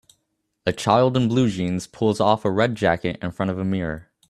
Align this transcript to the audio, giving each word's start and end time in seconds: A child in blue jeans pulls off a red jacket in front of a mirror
A 0.65 0.73
child 0.73 1.15
in 1.15 1.27
blue 1.27 1.47
jeans 1.47 1.85
pulls 1.85 2.19
off 2.19 2.43
a 2.43 2.49
red 2.49 2.73
jacket 2.73 3.19
in 3.21 3.29
front 3.29 3.51
of 3.51 3.59
a 3.59 3.63
mirror 3.63 4.09